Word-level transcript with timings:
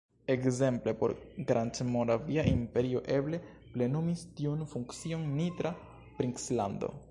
Ekzemple 0.33 0.93
por 1.01 1.11
Grandmoravia 1.51 2.45
imperio 2.53 3.03
eble 3.19 3.41
plenumis 3.75 4.25
tiun 4.41 4.67
funkcion 4.75 5.31
Nitra 5.37 5.77
princlando. 6.21 6.95